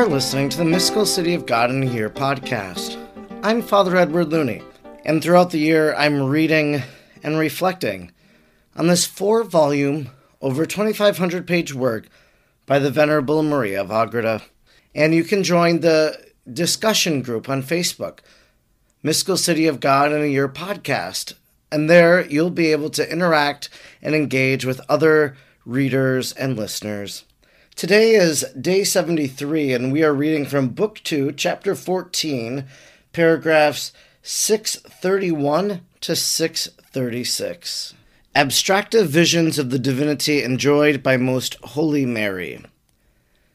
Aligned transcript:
are 0.00 0.06
listening 0.06 0.48
to 0.48 0.56
the 0.56 0.64
Mystical 0.64 1.04
City 1.04 1.34
of 1.34 1.44
God 1.44 1.68
in 1.68 1.82
a 1.82 1.86
Year 1.86 2.08
podcast. 2.08 2.96
I'm 3.42 3.60
Father 3.60 3.98
Edward 3.98 4.30
Looney, 4.30 4.62
and 5.04 5.22
throughout 5.22 5.50
the 5.50 5.58
year 5.58 5.94
I'm 5.94 6.22
reading 6.22 6.82
and 7.22 7.38
reflecting 7.38 8.10
on 8.74 8.86
this 8.86 9.04
four 9.04 9.44
volume, 9.44 10.08
over 10.40 10.64
2,500 10.64 11.46
page 11.46 11.74
work 11.74 12.08
by 12.64 12.78
the 12.78 12.90
Venerable 12.90 13.42
Maria 13.42 13.82
of 13.82 13.90
Agreda. 13.90 14.40
And 14.94 15.14
you 15.14 15.22
can 15.22 15.44
join 15.44 15.80
the 15.80 16.16
discussion 16.50 17.20
group 17.20 17.50
on 17.50 17.62
Facebook, 17.62 18.20
Mystical 19.02 19.36
City 19.36 19.66
of 19.66 19.80
God 19.80 20.12
in 20.12 20.22
a 20.22 20.26
Year 20.26 20.48
podcast. 20.48 21.34
And 21.70 21.90
there 21.90 22.24
you'll 22.24 22.48
be 22.48 22.72
able 22.72 22.88
to 22.88 23.12
interact 23.12 23.68
and 24.00 24.14
engage 24.14 24.64
with 24.64 24.80
other 24.88 25.36
readers 25.66 26.32
and 26.32 26.56
listeners. 26.56 27.24
Today 27.80 28.10
is 28.10 28.44
day 28.60 28.84
73, 28.84 29.72
and 29.72 29.90
we 29.90 30.04
are 30.04 30.12
reading 30.12 30.44
from 30.44 30.68
Book 30.68 31.00
2, 31.02 31.32
Chapter 31.32 31.74
14, 31.74 32.66
paragraphs 33.14 33.94
631 34.20 35.80
to 36.02 36.14
636. 36.14 37.94
Abstractive 38.34 39.08
visions 39.08 39.58
of 39.58 39.70
the 39.70 39.78
divinity 39.78 40.42
enjoyed 40.42 41.02
by 41.02 41.16
Most 41.16 41.56
Holy 41.62 42.04
Mary. 42.04 42.62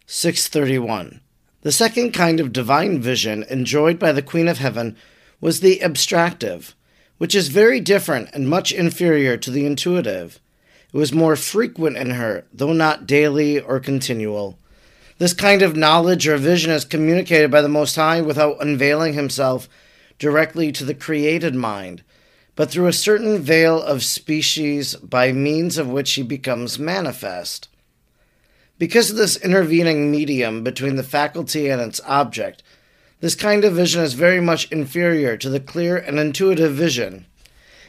631. 0.08 1.22
The 1.62 1.72
second 1.72 2.14
kind 2.14 2.40
of 2.40 2.52
divine 2.52 3.00
vision 3.00 3.46
enjoyed 3.48 4.00
by 4.00 4.12
the 4.12 4.24
Queen 4.24 4.48
of 4.48 4.58
Heaven 4.58 4.98
was 5.40 5.60
the 5.60 5.84
abstractive, 5.84 6.74
which 7.20 7.36
is 7.36 7.50
very 7.50 7.80
different 7.80 8.30
and 8.34 8.50
much 8.50 8.72
inferior 8.72 9.38
to 9.38 9.52
the 9.52 9.68
intuitive. 9.68 10.40
It 10.96 10.98
was 10.98 11.12
more 11.12 11.36
frequent 11.36 11.98
in 11.98 12.12
her, 12.12 12.46
though 12.54 12.72
not 12.72 13.06
daily 13.06 13.60
or 13.60 13.82
continual. 13.82 14.58
This 15.18 15.34
kind 15.34 15.62
of 15.62 15.76
knowledge 15.76 16.26
or 16.26 16.38
vision 16.38 16.72
is 16.72 16.86
communicated 16.86 17.52
by 17.52 17.62
the 17.62 17.68
Most 17.68 17.98
High 17.98 18.22
without 18.22 18.62
unveiling 18.62 19.14
himself 19.14 19.68
directly 20.20 20.72
to 20.72 20.86
the 20.86 20.94
created 20.94 21.54
mind, 21.54 22.02
but 22.56 22.72
through 22.72 22.88
a 22.88 22.94
certain 22.94 23.40
veil 23.40 23.82
of 23.82 24.06
species 24.06 24.96
by 24.96 25.34
means 25.34 25.78
of 25.78 25.90
which 25.90 26.14
he 26.14 26.24
becomes 26.24 26.80
manifest. 26.80 27.68
Because 28.80 29.12
of 29.12 29.18
this 29.18 29.36
intervening 29.36 30.10
medium 30.10 30.64
between 30.64 30.96
the 30.96 31.04
faculty 31.04 31.68
and 31.68 31.82
its 31.82 32.00
object, 32.06 32.64
this 33.20 33.36
kind 33.36 33.66
of 33.66 33.74
vision 33.74 34.02
is 34.02 34.14
very 34.14 34.40
much 34.40 34.72
inferior 34.72 35.36
to 35.36 35.50
the 35.50 35.60
clear 35.60 35.98
and 35.98 36.18
intuitive 36.18 36.74
vision. 36.74 37.26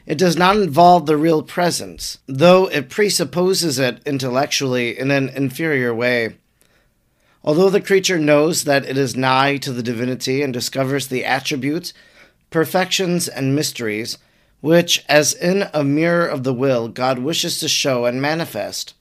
It 0.07 0.19
does 0.19 0.37
not 0.37 0.57
involve 0.57 1.07
the 1.07 1.17
real 1.17 1.43
presence, 1.43 2.19
though 2.27 2.67
it 2.67 2.89
presupposes 2.89 3.81
it 3.81 4.01
intellectually 4.07 4.97
in 4.97 5.11
an 5.11 5.29
inferior 5.31 5.93
way. 5.93 6.37
Although 7.43 7.71
the 7.71 7.81
creature 7.81 8.19
knows 8.19 8.65
that 8.65 8.85
it 8.85 8.97
is 8.97 9.17
nigh 9.17 9.57
to 9.59 9.73
the 9.73 9.83
divinity 9.83 10.43
and 10.43 10.53
discovers 10.53 11.09
the 11.09 11.25
attributes, 11.25 11.93
perfections, 12.51 13.27
and 13.27 13.57
mysteries, 13.57 14.19
which, 14.61 15.05
as 15.09 15.35
in 15.35 15.69
a 15.75 15.83
mirror 15.83 16.27
of 16.27 16.45
the 16.45 16.55
will, 16.55 16.87
God 16.89 17.19
wishes 17.19 17.59
to 17.59 17.69
show 17.69 18.05
and 18.05 18.23
manifest, 18.23 18.95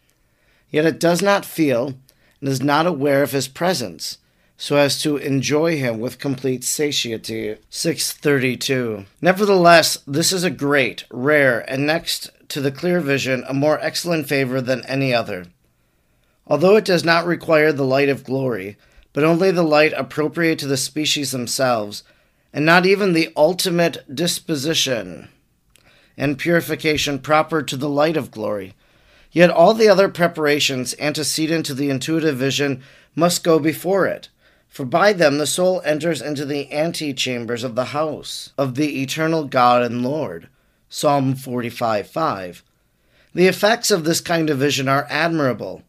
yet 0.72 0.86
it 0.86 1.00
does 1.00 1.22
not 1.22 1.46
feel 1.46 1.96
and 2.40 2.50
is 2.50 2.62
not 2.62 2.88
aware 2.88 3.22
of 3.22 3.32
his 3.32 3.48
presence 3.48 4.18
so 4.58 4.78
as 4.78 5.02
to 5.02 5.18
enjoy 5.18 5.78
him 5.78 6.00
with 6.00 6.20
complete 6.20 6.64
satiety. 6.64 7.58
632. 7.70 9.06
Nevertheless, 9.22 9.98
this 10.08 10.32
is 10.32 10.44
a 10.44 10.50
great, 10.50 11.04
rare, 11.12 11.70
and 11.70 11.86
next 11.86 12.30
to 12.50 12.62
the 12.62 12.72
clear 12.72 13.00
vision, 13.02 13.44
a 13.48 13.54
more 13.54 13.80
excellent 13.82 14.28
favor 14.28 14.62
than 14.62 14.86
any 14.86 15.14
other. 15.14 15.48
Although 16.48 16.78
it 16.78 16.86
does 16.86 17.04
not 17.04 17.26
require 17.26 17.74
the 17.74 17.84
light 17.84 18.08
of 18.08 18.24
glory, 18.24 18.78
but 19.14 19.24
only 19.24 19.52
the 19.52 19.64
light 19.64 19.94
appropriate 19.94 20.60
to 20.60 20.68
the 20.68 20.78
species 20.78 21.32
themselves, 21.32 22.04
and 22.54 22.66
not 22.66 22.86
even 22.86 23.14
the 23.14 23.34
ultimate 23.36 24.04
disposition 24.14 25.28
and 26.18 26.38
purification 26.38 27.20
proper 27.20 27.62
to 27.62 27.76
the 27.76 27.90
light 27.90 28.16
of 28.16 28.32
glory, 28.32 28.74
yet 29.32 29.50
all 29.50 29.74
the 29.74 29.90
other 29.90 30.08
preparations 30.08 30.96
antecedent 30.98 31.66
to 31.66 31.74
the 31.74 31.90
intuitive 31.90 32.38
vision 32.38 32.82
must 33.16 33.44
go 33.44 33.60
before 33.60 34.06
it 34.06 34.30
for 34.76 34.84
by 34.84 35.14
them 35.14 35.38
the 35.38 35.48
soul 35.48 35.82
enters 35.86 36.22
into 36.22 36.44
the 36.44 36.68
antechambers 36.70 37.64
of 37.64 37.76
the 37.76 37.86
house 37.86 38.52
of 38.58 38.76
the 38.76 39.02
eternal 39.02 39.46
God 39.46 39.82
and 39.82 40.04
Lord. 40.04 40.50
Psalm 40.90 41.34
45 41.34 42.10
5. 42.10 42.62
The 43.34 43.48
effects 43.48 43.90
of 43.90 44.04
this 44.04 44.20
kind 44.20 44.50
of 44.50 44.58
vision 44.58 44.90
are 44.90 45.08
admirable. 45.10 45.84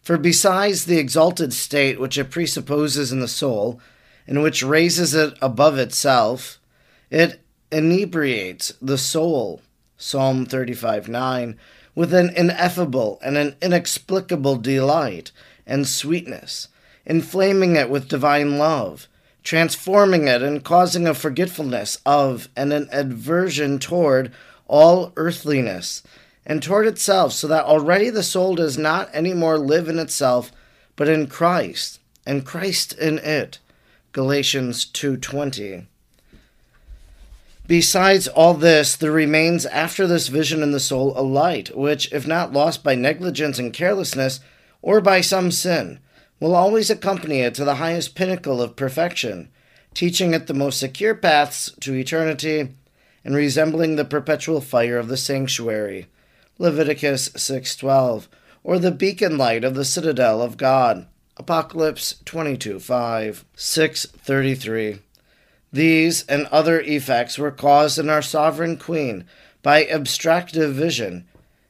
For 0.00 0.16
besides 0.16 0.86
the 0.86 0.96
exalted 0.96 1.52
state 1.52 2.00
which 2.00 2.16
it 2.16 2.30
presupposes 2.30 3.12
in 3.12 3.20
the 3.20 3.28
soul, 3.28 3.82
and 4.26 4.42
which 4.42 4.62
raises 4.62 5.12
it 5.12 5.34
above 5.42 5.76
itself, 5.78 6.58
it 7.10 7.38
inebriates 7.70 8.72
the 8.80 8.96
soul, 8.96 9.60
Psalm 9.98 10.46
35 10.46 11.06
9, 11.06 11.58
with 11.94 12.14
an 12.14 12.30
ineffable 12.30 13.20
and 13.22 13.36
an 13.36 13.56
inexplicable 13.60 14.56
delight 14.56 15.32
and 15.66 15.86
sweetness 15.86 16.68
inflaming 17.04 17.76
it 17.76 17.90
with 17.90 18.08
divine 18.08 18.58
love, 18.58 19.08
transforming 19.42 20.28
it 20.28 20.42
and 20.42 20.64
causing 20.64 21.06
a 21.06 21.14
forgetfulness 21.14 21.98
of 22.06 22.48
and 22.56 22.72
an 22.72 22.88
aversion 22.92 23.78
toward 23.78 24.32
all 24.68 25.12
earthliness 25.16 26.02
and 26.46 26.62
toward 26.62 26.86
itself, 26.86 27.32
so 27.32 27.46
that 27.46 27.64
already 27.64 28.10
the 28.10 28.22
soul 28.22 28.54
does 28.54 28.76
not 28.76 29.08
any 29.12 29.32
more 29.32 29.58
live 29.58 29.88
in 29.88 29.98
itself, 29.98 30.50
but 30.96 31.08
in 31.08 31.26
Christ, 31.26 32.00
and 32.26 32.44
Christ 32.44 32.92
in 32.94 33.18
it. 33.18 33.58
Galatians 34.12 34.84
2:20. 34.84 35.86
Besides 37.66 38.26
all 38.28 38.54
this, 38.54 38.96
there 38.96 39.12
remains 39.12 39.64
after 39.66 40.06
this 40.06 40.28
vision 40.28 40.62
in 40.62 40.72
the 40.72 40.80
soul 40.80 41.12
a 41.16 41.22
light, 41.22 41.74
which, 41.76 42.12
if 42.12 42.26
not 42.26 42.52
lost 42.52 42.82
by 42.82 42.94
negligence 42.94 43.58
and 43.58 43.72
carelessness, 43.72 44.40
or 44.82 45.00
by 45.00 45.20
some 45.20 45.50
sin, 45.50 46.00
will 46.42 46.56
always 46.56 46.90
accompany 46.90 47.38
it 47.38 47.54
to 47.54 47.64
the 47.64 47.76
highest 47.76 48.16
pinnacle 48.16 48.60
of 48.60 48.74
perfection, 48.74 49.48
teaching 49.94 50.34
it 50.34 50.48
the 50.48 50.52
most 50.52 50.76
secure 50.76 51.14
paths 51.14 51.70
to 51.78 51.94
eternity 51.94 52.68
and 53.24 53.36
resembling 53.36 53.94
the 53.94 54.04
perpetual 54.04 54.60
fire 54.60 54.98
of 54.98 55.06
the 55.06 55.16
sanctuary. 55.16 56.08
Leviticus 56.58 57.28
6:12 57.36 58.26
or 58.64 58.80
the 58.80 58.90
beacon 58.90 59.38
light 59.38 59.62
of 59.62 59.76
the 59.76 59.84
citadel 59.84 60.42
of 60.42 60.56
God. 60.56 61.06
Apocalypse 61.36 62.16
22:5. 62.24 63.44
633. 63.54 64.98
These 65.72 66.24
and 66.28 66.46
other 66.46 66.80
effects 66.80 67.38
were 67.38 67.52
caused 67.52 68.00
in 68.00 68.10
our 68.10 68.20
sovereign 68.20 68.76
queen 68.78 69.26
by 69.62 69.86
abstractive 69.86 70.74
vision, 70.74 71.24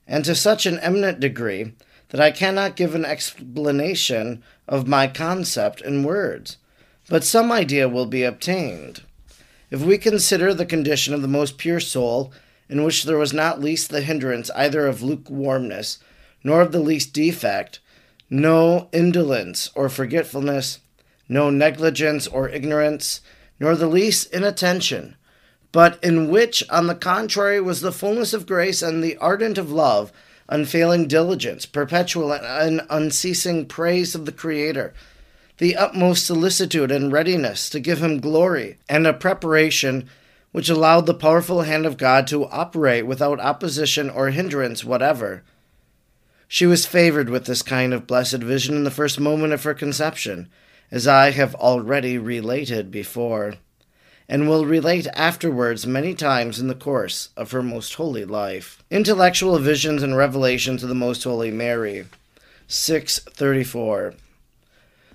and 0.09 0.25
to 0.25 0.35
such 0.35 0.65
an 0.65 0.79
eminent 0.79 1.21
degree 1.21 1.75
that 2.13 2.21
I 2.21 2.31
cannot 2.31 2.77
give 2.77 2.95
an 2.95 3.07
explanation 3.07 4.43
of 4.69 4.87
my 4.87 5.07
concept 5.07 5.81
in 5.81 6.05
words, 6.05 6.59
but 7.09 7.25
some 7.25 7.51
idea 7.51 7.89
will 7.89 8.05
be 8.05 8.23
obtained. 8.23 9.03
If 9.71 9.81
we 9.81 9.97
consider 9.97 10.53
the 10.53 10.67
condition 10.67 11.15
of 11.15 11.23
the 11.23 11.29
most 11.29 11.57
pure 11.57 11.81
soul, 11.81 12.31
in 12.69 12.85
which 12.85 13.05
there 13.05 13.17
was 13.17 13.33
not 13.33 13.63
least 13.63 13.89
the 13.89 14.03
hindrance 14.03 14.51
either 14.51 14.87
of 14.87 15.03
lukewarmness, 15.03 16.01
nor 16.45 16.61
of 16.61 16.71
the 16.71 16.81
least 16.81 17.15
defect, 17.15 17.81
no 18.29 18.91
indolence 18.93 19.71
or 19.75 19.89
forgetfulness, 19.89 20.81
no 21.31 21.49
negligence 21.49 22.27
or 22.27 22.47
ignorance, 22.47 23.23
nor 23.59 23.75
the 23.75 23.87
least 23.87 24.31
inattention, 24.35 25.17
but 25.73 25.99
in 26.05 26.29
which, 26.29 26.63
on 26.69 26.89
the 26.89 26.95
contrary, 26.95 27.59
was 27.59 27.81
the 27.81 27.91
fullness 27.91 28.35
of 28.35 28.45
grace 28.45 28.83
and 28.83 29.03
the 29.03 29.17
ardent 29.17 29.57
of 29.57 29.73
love, 29.73 30.13
unfailing 30.49 31.09
diligence, 31.09 31.67
perpetual 31.67 32.33
and 32.33 32.83
unceasing 32.91 33.67
praise 33.67 34.15
of 34.15 34.27
the 34.27 34.33
Creator, 34.33 34.93
the 35.59 35.77
utmost 35.77 36.27
solicitude 36.27 36.91
and 36.91 37.13
readiness 37.13 37.71
to 37.71 37.81
give 37.81 38.03
Him 38.03 38.21
glory, 38.21 38.79
and 38.89 39.07
a 39.07 39.13
preparation 39.13 40.09
which 40.53 40.69
allowed 40.69 41.07
the 41.07 41.15
powerful 41.15 41.63
hand 41.63 41.87
of 41.87 41.97
God 41.97 42.27
to 42.27 42.47
operate 42.47 43.07
without 43.07 43.41
opposition 43.41 44.11
or 44.11 44.31
hindrance 44.31 44.85
whatever. 44.85 45.43
She 46.47 46.67
was 46.67 46.85
favored 46.85 47.31
with 47.31 47.47
this 47.47 47.63
kind 47.63 47.95
of 47.95 48.07
blessed 48.07 48.43
vision 48.43 48.77
in 48.77 48.85
the 48.85 48.91
first 48.91 49.19
moment 49.19 49.55
of 49.55 49.65
her 49.65 49.73
conception, 49.73 50.51
as 50.91 51.07
I 51.07 51.31
have 51.31 51.55
already 51.55 52.19
related 52.19 52.91
before 52.91 53.55
and 54.29 54.49
will 54.49 54.67
relate 54.67 55.07
afterwards 55.15 55.87
many 55.87 56.15
times 56.15 56.59
in 56.59 56.69
the 56.69 56.75
course 56.75 57.31
of 57.37 57.51
her 57.51 57.63
most 57.63 57.95
holy 57.95 58.25
life. 58.25 58.83
Intellectual 58.91 59.59
visions 59.59 60.03
and 60.03 60.17
revelations 60.17 60.83
of 60.83 60.89
the 60.89 60.95
Most 60.95 61.25
Holy 61.25 61.51
Mary. 61.51 62.07
634. 62.69 64.15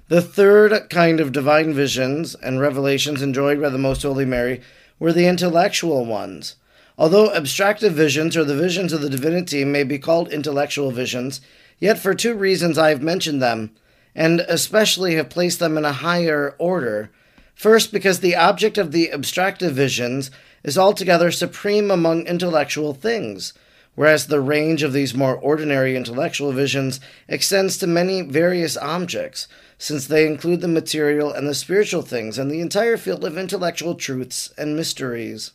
The 0.09 0.21
third 0.21 0.89
kind 0.89 1.19
of 1.19 1.31
divine 1.31 1.73
visions 1.73 2.35
and 2.35 2.61
revelations 2.61 3.21
enjoyed 3.21 3.61
by 3.61 3.69
the 3.69 3.77
Most 3.77 4.03
Holy 4.03 4.25
Mary 4.25 4.61
were 4.99 5.11
the 5.11 5.27
intellectual 5.27 6.05
ones. 6.05 6.55
Although 6.97 7.33
abstractive 7.33 7.93
visions 7.93 8.35
or 8.35 8.43
the 8.43 8.55
visions 8.55 8.93
of 8.93 9.01
the 9.01 9.09
divinity 9.09 9.63
may 9.65 9.83
be 9.83 9.99
called 9.99 10.31
intellectual 10.31 10.91
visions, 10.91 11.41
yet 11.77 11.99
for 11.99 12.13
two 12.13 12.33
reasons 12.33 12.77
I 12.77 12.89
have 12.89 13.01
mentioned 13.01 13.41
them, 13.41 13.71
and 14.15 14.39
especially 14.41 15.15
have 15.15 15.29
placed 15.29 15.59
them 15.59 15.77
in 15.77 15.85
a 15.85 15.91
higher 15.91 16.55
order. 16.57 17.11
First, 17.57 17.91
because 17.91 18.19
the 18.19 18.35
object 18.35 18.77
of 18.77 18.91
the 18.91 19.11
abstractive 19.11 19.73
visions 19.73 20.29
is 20.63 20.77
altogether 20.77 21.31
supreme 21.31 21.89
among 21.89 22.27
intellectual 22.27 22.93
things, 22.93 23.51
whereas 23.95 24.27
the 24.27 24.39
range 24.39 24.83
of 24.83 24.93
these 24.93 25.15
more 25.15 25.35
ordinary 25.35 25.95
intellectual 25.95 26.51
visions 26.51 26.99
extends 27.27 27.75
to 27.79 27.87
many 27.87 28.21
various 28.21 28.77
objects, 28.77 29.47
since 29.79 30.05
they 30.05 30.27
include 30.27 30.61
the 30.61 30.67
material 30.67 31.33
and 31.33 31.49
the 31.49 31.55
spiritual 31.55 32.03
things 32.03 32.37
and 32.37 32.51
the 32.51 32.61
entire 32.61 32.95
field 32.95 33.25
of 33.25 33.39
intellectual 33.39 33.95
truths 33.95 34.53
and 34.55 34.75
mysteries. 34.75 35.51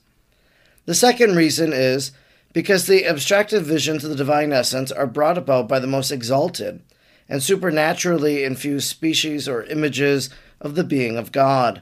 The 0.86 0.96
second 0.96 1.36
reason 1.36 1.72
is 1.72 2.10
because 2.52 2.88
the 2.88 3.06
abstractive 3.06 3.64
visions 3.64 4.02
of 4.02 4.10
the 4.10 4.16
divine 4.16 4.52
essence 4.52 4.90
are 4.90 5.06
brought 5.06 5.38
about 5.38 5.68
by 5.68 5.78
the 5.78 5.86
most 5.86 6.10
exalted 6.10 6.82
and 7.28 7.40
supernaturally 7.40 8.42
infused 8.42 8.88
species 8.88 9.48
or 9.48 9.62
images 9.66 10.30
of 10.60 10.74
the 10.74 10.82
being 10.82 11.16
of 11.16 11.30
God 11.30 11.80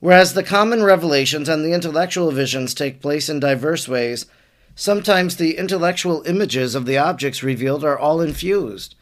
Whereas 0.00 0.34
the 0.34 0.42
common 0.42 0.82
revelations 0.82 1.48
and 1.48 1.64
the 1.64 1.72
intellectual 1.72 2.30
visions 2.30 2.74
take 2.74 3.00
place 3.00 3.28
in 3.28 3.40
diverse 3.40 3.88
ways, 3.88 4.26
sometimes 4.74 5.36
the 5.36 5.56
intellectual 5.56 6.22
images 6.26 6.74
of 6.74 6.84
the 6.84 6.98
objects 6.98 7.42
revealed 7.42 7.82
are 7.82 7.98
all 7.98 8.20
infused. 8.20 8.94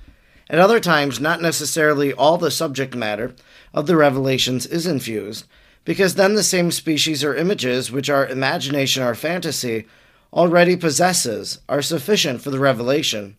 At 0.48 0.60
other 0.60 0.78
times, 0.78 1.18
not 1.18 1.42
necessarily 1.42 2.12
all 2.12 2.38
the 2.38 2.50
subject 2.50 2.94
matter 2.94 3.34
of 3.72 3.86
the 3.86 3.96
revelations 3.96 4.66
is 4.66 4.86
infused, 4.86 5.46
because 5.84 6.14
then 6.14 6.34
the 6.34 6.42
same 6.42 6.70
species 6.70 7.24
or 7.24 7.34
images, 7.34 7.90
which 7.90 8.08
our 8.08 8.26
imagination 8.26 9.02
or 9.02 9.14
fantasy, 9.14 9.86
already 10.32 10.76
possesses, 10.76 11.58
are 11.68 11.82
sufficient 11.82 12.40
for 12.40 12.50
the 12.50 12.58
revelation. 12.58 13.36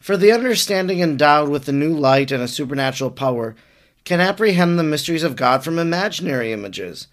For 0.00 0.16
the 0.16 0.32
understanding 0.32 1.00
endowed 1.00 1.48
with 1.48 1.66
the 1.66 1.72
new 1.72 1.94
light 1.96 2.32
and 2.32 2.42
a 2.42 2.48
supernatural 2.48 3.10
power 3.10 3.54
can 4.04 4.20
apprehend 4.20 4.78
the 4.78 4.82
mysteries 4.82 5.22
of 5.22 5.34
God 5.34 5.64
from 5.64 5.78
imaginary 5.78 6.52
images, 6.52 7.06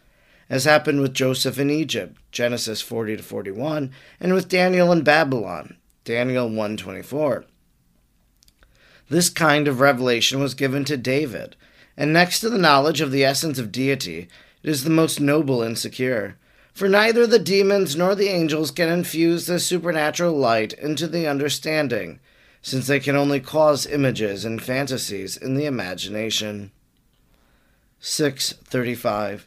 as 0.49 0.65
happened 0.65 0.99
with 0.99 1.13
Joseph 1.13 1.57
in 1.57 1.69
Egypt, 1.69 2.17
Genesis 2.33 2.81
40 2.81 3.17
to 3.17 3.23
41, 3.23 3.91
and 4.19 4.33
with 4.33 4.49
Daniel 4.49 4.91
in 4.91 5.01
Babylon, 5.01 5.77
Daniel 6.03 6.47
124. 6.47 7.45
This 9.07 9.29
kind 9.29 9.69
of 9.69 9.79
revelation 9.79 10.41
was 10.41 10.53
given 10.53 10.83
to 10.85 10.97
David, 10.97 11.55
and 11.95 12.11
next 12.11 12.41
to 12.41 12.49
the 12.49 12.57
knowledge 12.57 12.99
of 12.99 13.11
the 13.11 13.23
essence 13.23 13.57
of 13.57 13.71
deity, 13.71 14.27
it 14.61 14.69
is 14.69 14.83
the 14.83 14.89
most 14.89 15.21
noble 15.21 15.63
and 15.63 15.77
secure. 15.77 16.35
For 16.73 16.89
neither 16.89 17.25
the 17.25 17.39
demons 17.39 17.95
nor 17.95 18.15
the 18.15 18.29
angels 18.29 18.71
can 18.71 18.89
infuse 18.89 19.45
this 19.45 19.65
supernatural 19.65 20.33
light 20.33 20.73
into 20.73 21.07
the 21.07 21.27
understanding, 21.27 22.19
since 22.61 22.87
they 22.87 22.99
can 22.99 23.15
only 23.15 23.39
cause 23.39 23.85
images 23.85 24.43
and 24.43 24.61
fantasies 24.61 25.37
in 25.37 25.55
the 25.55 25.65
imagination. 25.65 26.71
6:35. 28.01 29.45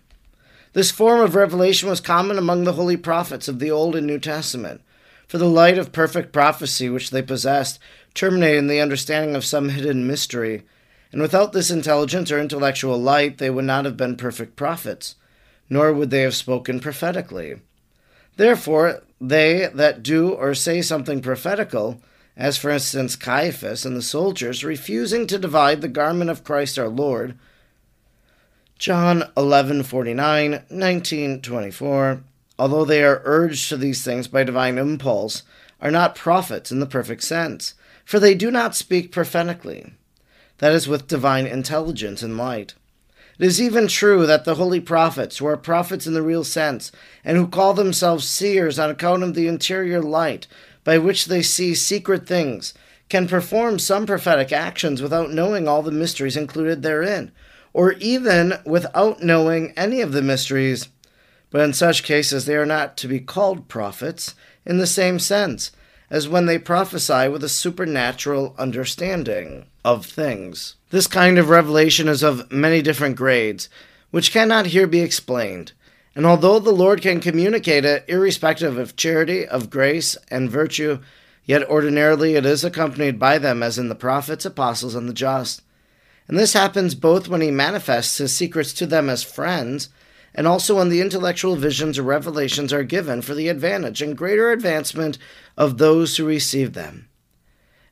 This 0.75 0.93
form 0.93 1.21
of 1.21 1.35
revelation 1.35 1.89
was 1.89 2.01
common 2.01 2.39
among 2.39 2.63
the 2.63 2.75
holy 2.75 2.97
prophets 2.97 3.49
of 3.49 3.59
the 3.59 3.71
Old 3.71 3.97
and 3.97 4.07
New 4.07 4.21
Testament, 4.21 4.81
for 5.27 5.39
the 5.39 5.49
light 5.49 5.77
of 5.77 5.91
perfect 5.91 6.33
prophecy 6.33 6.89
which 6.89 7.11
they 7.11 7.21
possessed 7.21 7.81
terminated 8.15 8.59
in 8.59 8.67
the 8.69 8.81
understanding 8.81 9.35
of 9.35 9.45
some 9.45 9.71
hidden 9.71 10.07
mystery, 10.07 10.63
and 11.11 11.21
without 11.21 11.53
this 11.53 11.71
intelligence 11.71 12.31
or 12.31 12.39
intellectual 12.39 12.97
light 12.97 13.39
they 13.39 13.51
would 13.51 13.65
not 13.65 13.85
have 13.85 13.97
been 13.97 14.17
perfect 14.17 14.55
prophets, 14.55 15.17
nor 15.69 15.93
would 15.93 16.11
they 16.11 16.23
have 16.23 16.35
spoken 16.35 16.79
prophetically. 16.79 17.57
Therefore, 18.37 19.03
they 19.21 19.69
that 19.75 20.03
do 20.03 20.31
or 20.31 20.55
say 20.55 20.81
something 20.81 21.21
prophetical, 21.21 22.01
as 22.37 22.57
for 22.57 22.71
instance 22.71 23.17
Caiaphas 23.17 23.85
and 23.85 23.97
the 23.97 24.03
soldiers 24.03 24.65
refusing 24.65 25.27
to 25.27 25.39
divide 25.39 25.81
the 25.81 25.89
garment 25.89 26.31
of 26.31 26.45
Christ 26.45 26.79
our 26.79 26.89
Lord, 26.89 27.37
John 28.79 29.31
11:49, 29.37 30.65
19:24, 30.69 32.25
although 32.59 32.85
they 32.85 33.05
are 33.05 33.23
urged 33.25 33.69
to 33.69 33.77
these 33.77 34.03
things 34.03 34.27
by 34.27 34.43
divine 34.43 34.79
impulse, 34.79 35.45
are 35.81 35.93
not 35.93 36.17
prophets 36.17 36.73
in 36.73 36.81
the 36.81 36.87
perfect 36.87 37.23
sense, 37.23 37.75
for 38.05 38.19
they 38.19 38.35
do 38.35 38.51
not 38.51 38.75
speak 38.75 39.13
prophetically. 39.13 39.95
That 40.59 40.73
is 40.73 40.89
with 40.89 41.07
divine 41.07 41.47
intelligence 41.47 42.23
and 42.23 42.37
light. 42.37 42.75
It 43.39 43.47
is 43.47 43.61
even 43.61 43.87
true 43.87 44.27
that 44.27 44.45
the 44.45 44.57
holy 44.57 44.81
prophets, 44.81 45.39
who 45.39 45.47
are 45.47 45.57
prophets 45.57 46.07
in 46.07 46.15
the 46.15 46.23
real 46.23 46.45
sense, 46.45 46.91
and 47.25 47.37
who 47.37 47.47
call 47.47 47.75
themselves 47.75 48.29
seers 48.29 48.79
on 48.79 48.91
account 48.91 49.23
of 49.23 49.35
the 49.35 49.47
interior 49.47 50.03
light 50.03 50.47
by 50.83 50.99
which 50.99 51.27
they 51.27 51.43
see 51.43 51.75
secret 51.75 52.27
things, 52.27 52.75
can 53.09 53.29
perform 53.29 53.79
some 53.79 54.07
prophetic 54.07 54.53
actions 54.53 55.01
without 55.03 55.33
knowing 55.33 55.69
all 55.69 55.83
the 55.83 55.93
mysteries 55.93 56.37
included 56.37 56.83
therein, 56.83 57.31
or 57.75 57.93
even 57.95 58.55
without 58.65 59.23
knowing 59.23 59.75
any 59.77 60.01
of 60.01 60.13
the 60.13 60.23
mysteries. 60.23 60.89
But 61.51 61.61
in 61.61 61.75
such 61.75 62.03
cases, 62.03 62.47
they 62.47 62.57
are 62.57 62.65
not 62.65 62.97
to 62.99 63.09
be 63.09 63.21
called 63.21 63.69
prophets 63.69 64.35
in 64.65 64.79
the 64.79 64.87
same 64.87 65.19
sense 65.19 65.73
as 66.11 66.29
when 66.29 66.47
they 66.47 66.59
prophesy 66.59 67.29
with 67.29 67.43
a 67.43 67.49
supernatural 67.49 68.55
understanding 68.59 69.67
of 69.85 70.07
things. 70.07 70.77
This 70.91 71.07
kind 71.07 71.39
of 71.39 71.49
revelation 71.49 72.09
is 72.09 72.23
of 72.23 72.51
many 72.53 72.83
different 72.83 73.17
grades, 73.17 73.69
which 74.11 74.31
cannot 74.31 74.67
here 74.67 74.87
be 74.87 75.01
explained. 75.01 75.73
And 76.15 76.25
although 76.25 76.61
the 76.61 76.71
Lord 76.71 77.03
can 77.03 77.21
communicate 77.21 77.85
it 77.85 78.05
irrespective 78.07 78.79
of 78.79 78.95
charity, 78.95 79.47
of 79.47 79.71
grace, 79.71 80.17
and 80.31 80.49
virtue, 80.49 81.01
yet 81.45 81.69
ordinarily 81.69 82.37
it 82.37 82.47
is 82.47 82.65
accompanied 82.65 83.19
by 83.19 83.39
them, 83.39 83.63
as 83.63 83.79
in 83.79 83.89
the 83.89 83.97
prophets, 83.97 84.45
apostles, 84.45 84.95
and 84.95 85.09
the 85.09 85.15
just. 85.15 85.63
And 86.29 86.39
this 86.39 86.55
happens 86.55 86.95
both 86.95 87.29
when 87.29 87.41
he 87.41 87.51
manifests 87.51 88.19
his 88.19 88.35
secrets 88.35 88.73
to 88.75 88.87
them 88.87 89.11
as 89.11 89.23
friends, 89.23 89.91
and 90.35 90.47
also 90.47 90.77
when 90.77 90.89
the 90.89 91.01
intellectual 91.01 91.55
visions 91.55 91.99
or 91.99 92.03
revelations 92.03 92.73
are 92.73 92.83
given 92.83 93.23
for 93.23 93.35
the 93.35 93.49
advantage 93.49 94.03
and 94.03 94.17
greater 94.17 94.51
advancement 94.51 95.19
of 95.57 95.79
those 95.79 96.17
who 96.17 96.25
receive 96.25 96.73
them. 96.73 97.09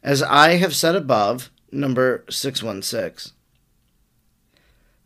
As 0.02 0.22
I 0.22 0.56
have 0.56 0.74
said 0.74 0.96
above, 0.96 1.50
number 1.70 2.24
616. 2.28 3.32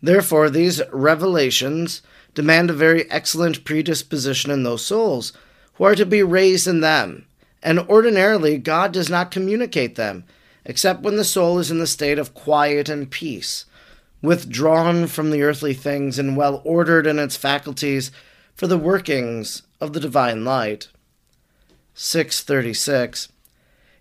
Therefore, 0.03 0.49
these 0.49 0.81
revelations 0.93 2.03
demand 2.35 2.71
a 2.71 2.75
very 2.75 3.11
excellent 3.11 3.65
predisposition 3.65 4.51
in 4.51 4.63
those 4.63 4.85
souls 4.85 5.33
who 5.75 5.85
are 5.85 5.95
to 5.95 6.07
be 6.07 6.23
raised 6.23 6.67
in 6.67 6.81
them, 6.81 7.27
and 7.63 7.81
ordinarily 7.81 8.57
God 8.57 8.93
does 8.93 9.11
not 9.11 9.31
communicate 9.31 9.97
them 9.97 10.25
except 10.67 11.03
when 11.03 11.17
the 11.17 11.25
soul 11.25 11.59
is 11.59 11.71
in 11.71 11.79
the 11.79 11.87
state 11.87 12.19
of 12.19 12.35
quiet 12.35 12.89
and 12.89 13.11
peace, 13.11 13.65
withdrawn 14.21 15.07
from 15.07 15.31
the 15.31 15.43
earthly 15.43 15.73
things 15.73 16.19
and 16.19 16.37
well 16.37 16.61
ordered 16.65 17.07
in 17.07 17.19
its 17.19 17.37
faculties 17.37 18.11
for 18.55 18.67
the 18.67 18.77
workings 18.77 19.63
of 19.81 19.93
the 19.93 20.01
divine 20.01 20.45
light. 20.45 20.89
636. 21.95 23.29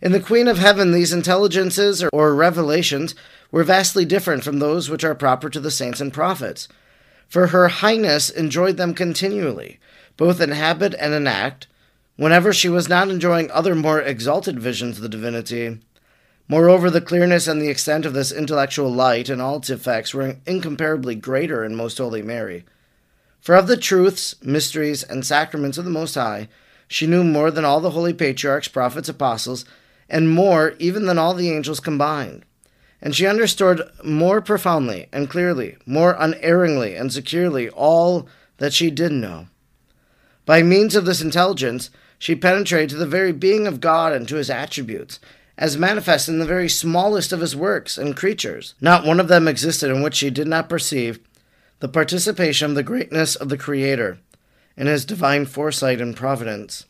In 0.02 0.12
the 0.12 0.20
Queen 0.20 0.48
of 0.48 0.58
Heaven, 0.58 0.92
these 0.92 1.14
intelligences 1.14 2.04
or 2.12 2.36
revelations 2.36 3.16
were 3.52 3.64
vastly 3.64 4.04
different 4.04 4.44
from 4.44 4.60
those 4.60 4.90
which 4.90 5.04
are 5.04 5.16
proper 5.16 5.50
to 5.50 5.60
the 5.60 5.72
saints 5.72 6.02
and 6.02 6.12
prophets, 6.12 6.68
for 7.28 7.48
her 7.48 7.68
Highness 7.68 8.30
enjoyed 8.30 8.78
them 8.78 8.94
continually, 8.94 9.80
both 10.18 10.42
in 10.42 10.52
habit 10.52 10.96
and 11.00 11.14
in 11.14 11.28
act, 11.28 11.68
whenever 12.18 12.52
she 12.52 12.70
was 12.70 12.90
not 12.90 13.10
enjoying 13.10 13.52
other 13.52 13.76
more 13.76 14.02
exalted 14.02 14.60
visions 14.60 14.98
of 14.98 15.04
the 15.04 15.10
divinity. 15.10 15.80
Moreover, 16.48 16.92
the 16.92 17.02
clearness 17.02 17.48
and 17.48 17.60
the 17.60 17.70
extent 17.70 18.06
of 18.06 18.14
this 18.14 18.32
intellectual 18.32 18.92
light 18.92 19.30
and 19.30 19.42
all 19.42 19.58
its 19.58 19.70
effects 19.70 20.14
were 20.14 20.38
incomparably 20.46 21.16
greater 21.16 21.64
in 21.64 21.76
Most 21.76 21.98
Holy 21.98 22.22
Mary. 22.22 22.66
For 23.40 23.56
of 23.56 23.68
the 23.68 23.78
truths, 23.78 24.36
mysteries, 24.44 25.02
and 25.04 25.26
sacraments 25.26 25.78
of 25.78 25.86
the 25.86 25.92
Most 25.92 26.16
High, 26.16 26.48
she 26.88 27.08
knew 27.08 27.24
more 27.24 27.50
than 27.50 27.66
all 27.66 27.82
the 27.82 27.92
holy 27.92 28.14
patriarchs, 28.14 28.68
prophets, 28.68 29.10
apostles, 29.10 29.66
and 30.08 30.30
more 30.30 30.76
even 30.78 31.06
than 31.06 31.18
all 31.18 31.34
the 31.34 31.52
angels 31.52 31.80
combined. 31.80 32.46
And 33.02 33.16
she 33.16 33.26
understood 33.26 33.90
more 34.04 34.40
profoundly 34.40 35.08
and 35.12 35.30
clearly, 35.30 35.78
more 35.86 36.16
unerringly 36.18 36.96
and 36.96 37.12
securely 37.12 37.70
all 37.70 38.28
that 38.58 38.74
she 38.74 38.92
did 38.92 39.12
know. 39.12 39.48
By 40.46 40.62
means 40.62 40.96
of 40.96 41.06
this 41.06 41.22
intelligence, 41.22 41.90
she 42.20 42.36
penetrated 42.36 42.92
to 42.92 42.98
the 42.98 43.06
very 43.06 43.32
being 43.32 43.68
of 43.68 43.82
God 43.82 44.14
and 44.14 44.28
to 44.28 44.36
his 44.36 44.50
attributes, 44.50 45.20
as 45.58 45.78
manifest 45.78 46.28
in 46.28 46.40
the 46.40 46.46
very 46.46 46.68
smallest 46.68 47.32
of 47.32 47.40
his 47.40 47.56
works 47.56 47.98
and 47.98 48.16
creatures. 48.16 48.76
Not 48.82 49.06
one 49.06 49.20
of 49.20 49.28
them 49.28 49.48
existed 49.48 49.90
in 49.90 50.02
which 50.02 50.16
she 50.16 50.30
did 50.30 50.48
not 50.48 50.70
perceive 50.70 51.20
the 51.80 51.88
participation 51.88 52.72
of 52.72 52.76
the 52.76 52.84
greatness 52.84 53.36
of 53.36 53.50
the 53.50 53.58
Creator 53.58 54.18
in 54.78 54.88
his 54.88 55.06
divine 55.06 55.46
foresight 55.46 56.02
and 56.02 56.16
providence. 56.16 56.86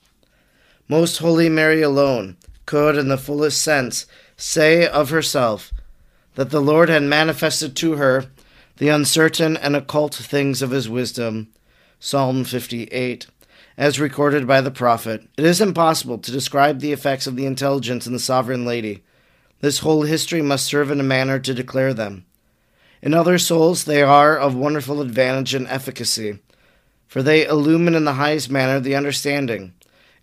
Most 0.88 1.18
Holy 1.18 1.50
Mary 1.50 1.82
alone 1.82 2.38
could, 2.66 2.98
in 2.98 3.08
the 3.08 3.18
fullest 3.18 3.62
sense, 3.62 4.06
say 4.38 4.88
of 4.88 5.10
herself 5.10 5.72
that 6.36 6.50
the 6.50 6.62
Lord 6.62 6.90
had 6.90 7.04
manifested 7.04 7.76
to 7.78 7.94
her 7.94 8.26
the 8.78 8.90
uncertain 8.90 9.56
and 9.58 9.76
occult 9.76 10.14
things 10.14 10.62
of 10.62 10.72
his 10.72 10.90
wisdom. 10.90 11.48
Psalm 12.00 12.44
58 12.44 13.28
as 13.78 14.00
recorded 14.00 14.48
by 14.48 14.62
the 14.62 14.72
prophet. 14.72 15.28
It 15.38 15.46
is 15.46 15.60
impossible 15.60 16.18
to 16.20 16.32
describe 16.32 16.80
the 16.80 16.94
effects 16.94 17.28
of 17.28 17.36
the 17.36 17.46
intelligence 17.46 18.08
in 18.08 18.14
the 18.14 18.20
sovereign 18.20 18.66
lady. 18.66 19.04
This 19.60 19.80
whole 19.80 20.04
history 20.04 20.42
must 20.42 20.66
serve 20.66 20.92
in 20.92 21.00
a 21.00 21.04
manner 21.04 21.40
to 21.40 21.54
declare 21.54 21.94
them. 21.94 22.26
In 23.02 23.14
other 23.14 23.38
souls, 23.38 23.84
they 23.84 24.02
are 24.02 24.38
of 24.38 24.56
wonderful 24.56 25.02
advantage 25.02 25.54
and 25.54 25.68
efficacy, 25.68 26.40
for 27.08 27.22
they 27.22 27.46
illumine 27.46 27.96
in 27.96 28.06
the 28.06 28.14
highest 28.14 28.50
manner 28.50 28.80
the 28.80 28.96
understanding, 28.96 29.74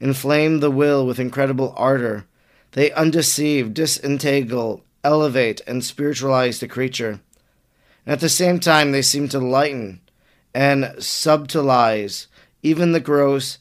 inflame 0.01 0.61
the 0.61 0.71
will 0.71 1.07
with 1.07 1.21
incredible 1.21 1.75
ardor. 1.77 2.27
They 2.73 2.91
undeceive, 2.93 3.75
disentangle, 3.75 4.83
elevate, 5.05 5.61
and 5.67 5.85
spiritualize 5.85 6.59
the 6.59 6.69
creature. 6.69 7.21
And 8.07 8.15
at 8.15 8.21
the 8.21 8.29
same 8.29 8.59
time, 8.59 8.93
they 8.93 9.03
seem 9.03 9.29
to 9.29 9.39
lighten 9.39 10.01
and 10.55 10.85
subtilize 10.99 12.27
even 12.63 12.93
the 12.93 13.01
gross 13.01 13.59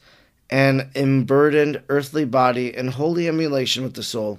and 0.50 0.90
emburdened 0.94 1.82
earthly 1.88 2.24
body 2.24 2.76
in 2.76 2.88
holy 2.88 3.26
emulation 3.26 3.82
with 3.82 3.94
the 3.94 4.02
soul. 4.02 4.38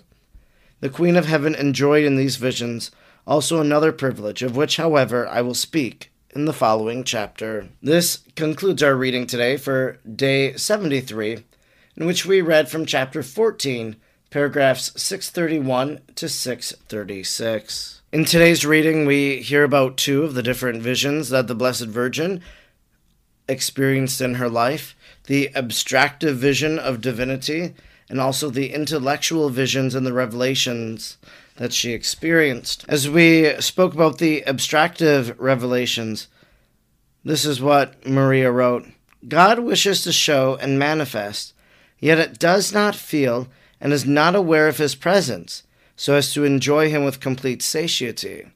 The 0.80 0.90
Queen 0.90 1.16
of 1.16 1.26
Heaven 1.26 1.56
enjoyed 1.56 2.04
in 2.04 2.16
these 2.16 2.36
visions 2.36 2.92
also 3.26 3.60
another 3.60 3.92
privilege, 3.92 4.44
of 4.44 4.56
which, 4.56 4.78
however, 4.78 5.28
I 5.28 5.42
will 5.42 5.54
speak 5.54 6.12
in 6.36 6.46
the 6.46 6.54
following 6.54 7.04
chapter. 7.04 7.70
This 7.82 8.20
concludes 8.36 8.84
our 8.84 8.96
reading 8.96 9.26
today 9.26 9.58
for 9.58 10.00
day 10.16 10.56
73, 10.56 11.44
in 11.96 12.06
which 12.06 12.26
we 12.26 12.42
read 12.42 12.70
from 12.70 12.86
chapter 12.86 13.24
14, 13.24 13.96
paragraphs 14.30 14.92
631 15.02 16.02
to 16.16 16.28
636. 16.28 18.02
In 18.12 18.26
today's 18.26 18.66
reading, 18.66 19.06
we 19.06 19.38
hear 19.38 19.64
about 19.64 19.98
two 19.98 20.24
of 20.24 20.34
the 20.34 20.44
different 20.44 20.82
visions 20.82 21.30
that 21.30 21.48
the 21.48 21.56
Blessed 21.56 21.86
Virgin 21.86 22.42
experienced 23.48 24.22
in 24.22 24.36
her 24.36 24.50
life 24.50 24.96
the 25.26 25.56
abstractive 25.56 26.38
vision 26.38 26.78
of 26.80 27.02
divinity 27.02 27.74
and 28.10 28.20
also 28.20 28.50
the 28.50 28.74
intellectual 28.74 29.50
visions 29.50 29.96
and 29.96 30.06
the 30.06 30.14
revelations 30.14 31.18
that 31.56 31.74
she 31.74 31.94
experienced. 31.94 32.86
As 32.88 33.10
we 33.10 33.60
spoke 33.62 33.94
about 33.94 34.18
the 34.18 34.46
abstractive 34.48 35.40
revelations, 35.40 36.28
this 37.24 37.46
is 37.46 37.62
what 37.62 38.06
Maria 38.06 38.52
wrote 38.52 38.86
God 39.28 39.60
wishes 39.60 40.04
to 40.04 40.12
show 40.12 40.58
and 40.60 40.78
manifest, 40.78 41.54
yet 42.00 42.20
it 42.20 42.38
does 42.38 42.74
not 42.74 42.96
feel 42.96 43.48
and 43.80 43.94
is 43.94 44.06
not 44.06 44.36
aware 44.36 44.68
of 44.68 44.78
his 44.78 44.96
presence, 44.96 45.64
so 45.96 46.16
as 46.16 46.34
to 46.34 46.44
enjoy 46.44 46.90
him 46.90 47.06
with 47.06 47.20
complete 47.20 47.62
satiety. 47.62 48.48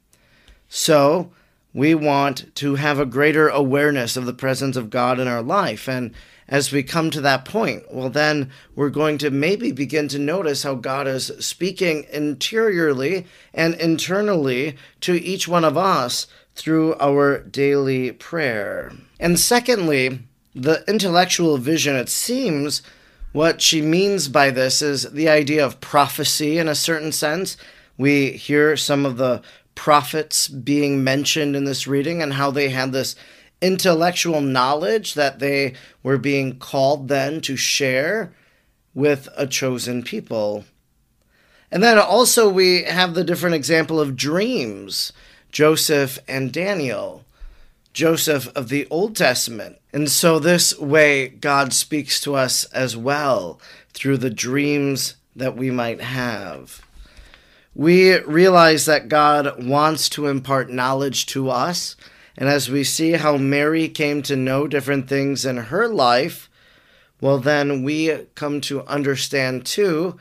So, 0.68 1.32
we 1.74 1.94
want 1.94 2.54
to 2.56 2.76
have 2.76 2.98
a 2.98 3.06
greater 3.06 3.48
awareness 3.48 4.16
of 4.16 4.26
the 4.26 4.32
presence 4.32 4.76
of 4.76 4.90
God 4.90 5.20
in 5.20 5.28
our 5.28 5.42
life. 5.42 5.88
And 5.88 6.12
as 6.48 6.72
we 6.72 6.82
come 6.82 7.10
to 7.10 7.20
that 7.20 7.44
point, 7.44 7.84
well, 7.92 8.08
then 8.08 8.50
we're 8.74 8.88
going 8.88 9.18
to 9.18 9.30
maybe 9.30 9.70
begin 9.70 10.08
to 10.08 10.18
notice 10.18 10.62
how 10.62 10.74
God 10.74 11.06
is 11.06 11.30
speaking 11.40 12.06
interiorly 12.10 13.26
and 13.52 13.74
internally 13.74 14.76
to 15.02 15.14
each 15.14 15.46
one 15.46 15.64
of 15.64 15.76
us 15.76 16.26
through 16.54 16.96
our 16.98 17.40
daily 17.40 18.12
prayer. 18.12 18.92
And 19.20 19.38
secondly, 19.38 20.20
the 20.54 20.82
intellectual 20.88 21.58
vision, 21.58 21.94
it 21.96 22.08
seems 22.08 22.82
what 23.32 23.60
she 23.60 23.82
means 23.82 24.28
by 24.28 24.50
this 24.50 24.80
is 24.80 25.10
the 25.10 25.28
idea 25.28 25.64
of 25.64 25.80
prophecy 25.80 26.58
in 26.58 26.66
a 26.66 26.74
certain 26.74 27.12
sense. 27.12 27.56
We 27.98 28.32
hear 28.32 28.76
some 28.76 29.04
of 29.04 29.18
the 29.18 29.42
prophets 29.78 30.48
being 30.48 31.04
mentioned 31.04 31.54
in 31.54 31.64
this 31.64 31.86
reading 31.86 32.20
and 32.20 32.32
how 32.32 32.50
they 32.50 32.68
had 32.68 32.90
this 32.90 33.14
intellectual 33.60 34.40
knowledge 34.40 35.14
that 35.14 35.38
they 35.38 35.72
were 36.02 36.18
being 36.18 36.58
called 36.58 37.06
then 37.06 37.40
to 37.40 37.56
share 37.56 38.32
with 38.92 39.28
a 39.36 39.46
chosen 39.46 40.02
people. 40.02 40.64
And 41.70 41.80
then 41.80 41.96
also 41.96 42.48
we 42.48 42.82
have 42.82 43.14
the 43.14 43.22
different 43.22 43.54
example 43.54 44.00
of 44.00 44.16
dreams, 44.16 45.12
Joseph 45.52 46.18
and 46.26 46.52
Daniel. 46.52 47.24
Joseph 47.92 48.48
of 48.56 48.68
the 48.68 48.86
Old 48.90 49.16
Testament. 49.16 49.78
And 49.92 50.08
so, 50.08 50.38
this 50.38 50.78
way, 50.78 51.28
God 51.28 51.72
speaks 51.72 52.20
to 52.20 52.36
us 52.36 52.64
as 52.66 52.96
well 52.96 53.60
through 53.92 54.18
the 54.18 54.30
dreams 54.30 55.16
that 55.34 55.56
we 55.56 55.72
might 55.72 56.00
have 56.00 56.80
we 57.78 58.18
realize 58.22 58.86
that 58.86 59.08
God 59.08 59.64
wants 59.64 60.08
to 60.08 60.26
impart 60.26 60.68
knowledge 60.68 61.26
to 61.26 61.48
us. 61.48 61.94
And 62.36 62.48
as 62.48 62.68
we 62.68 62.82
see 62.82 63.12
how 63.12 63.36
Mary 63.36 63.88
came 63.88 64.20
to 64.22 64.34
know 64.34 64.66
different 64.66 65.08
things 65.08 65.46
in 65.46 65.56
her 65.56 65.86
life, 65.86 66.50
well, 67.20 67.38
then 67.38 67.84
we 67.84 68.26
come 68.34 68.60
to 68.62 68.82
understand 68.86 69.64
too 69.64 70.18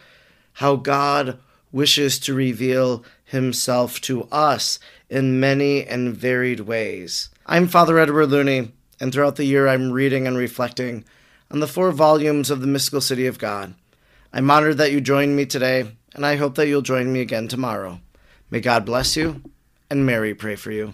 how 0.53 0.75
God 0.75 1.39
wishes 1.71 2.19
to 2.19 2.35
reveal 2.35 3.03
himself 3.25 3.99
to 4.01 4.25
us 4.31 4.77
in 5.09 5.39
many 5.39 5.83
and 5.83 6.15
varied 6.15 6.59
ways. 6.59 7.29
I'm 7.47 7.67
Father 7.67 7.97
Edward 7.97 8.27
Looney, 8.27 8.71
and 8.99 9.11
throughout 9.11 9.35
the 9.35 9.45
year 9.45 9.67
I'm 9.67 9.91
reading 9.91 10.27
and 10.27 10.37
reflecting 10.37 11.05
on 11.49 11.59
the 11.59 11.67
four 11.67 11.91
volumes 11.91 12.51
of 12.51 12.61
the 12.61 12.67
Mystical 12.67 13.01
City 13.01 13.25
of 13.25 13.39
God. 13.39 13.73
I'm 14.31 14.51
honored 14.51 14.77
that 14.77 14.91
you 14.91 15.01
joined 15.01 15.35
me 15.35 15.47
today 15.47 15.96
and 16.15 16.25
I 16.25 16.35
hope 16.35 16.55
that 16.55 16.67
you'll 16.67 16.81
join 16.81 17.11
me 17.11 17.21
again 17.21 17.47
tomorrow. 17.47 17.99
May 18.49 18.59
God 18.59 18.85
bless 18.85 19.15
you, 19.15 19.41
and 19.89 20.05
Mary 20.05 20.33
pray 20.33 20.55
for 20.55 20.71
you. 20.71 20.93